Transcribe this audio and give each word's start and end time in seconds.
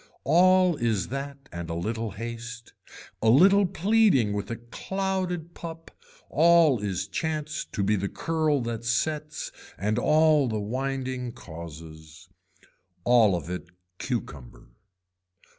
All 0.25 0.77
is 0.77 1.09
that 1.09 1.47
and 1.51 1.69
a 1.69 1.75
little 1.75 2.09
haste, 2.09 2.73
a 3.21 3.29
little 3.29 3.67
pleading 3.67 4.33
with 4.33 4.49
a 4.49 4.55
clouded 4.55 5.53
pup 5.53 5.91
all 6.27 6.79
is 6.79 7.07
chance 7.07 7.65
to 7.65 7.83
be 7.83 7.95
the 7.95 8.09
curl 8.09 8.61
that 8.61 8.83
sets 8.83 9.51
and 9.77 9.99
all 9.99 10.47
the 10.47 10.59
winding 10.59 11.33
causes. 11.33 12.27
All 13.03 13.35
of 13.35 13.47
it 13.47 13.69
cucumber. 13.99 14.69